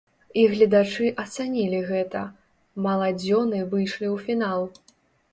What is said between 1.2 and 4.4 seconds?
ацанілі гэта, маладзёны выйшлі ў